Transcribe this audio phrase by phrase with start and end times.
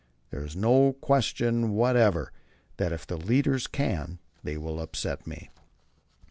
[0.31, 2.31] There is no question whatever
[2.77, 5.51] that if the leaders can they will upset me."